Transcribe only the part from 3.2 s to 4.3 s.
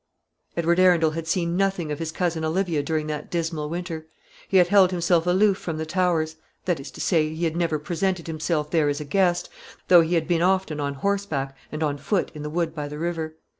dismal winter.